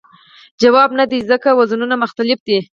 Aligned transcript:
ځواب 0.61 0.89
نه 0.99 1.05
دی 1.11 1.19
ځکه 1.29 1.49
وزنونه 1.59 1.95
مختلف 2.03 2.39
دي. 2.47 2.59